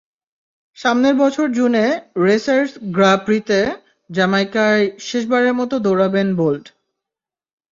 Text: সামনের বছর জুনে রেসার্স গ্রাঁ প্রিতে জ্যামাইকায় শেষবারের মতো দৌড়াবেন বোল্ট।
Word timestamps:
সামনের 0.77 1.15
বছর 1.15 1.45
জুনে 1.51 1.85
রেসার্স 2.25 2.71
গ্রাঁ 2.95 3.17
প্রিতে 3.25 3.59
জ্যামাইকায় 4.09 4.85
শেষবারের 4.99 5.53
মতো 5.53 5.75
দৌড়াবেন 5.79 6.27
বোল্ট। 6.35 6.65